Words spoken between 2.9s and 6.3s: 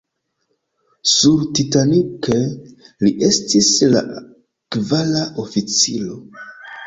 li estis la kvara oficiro.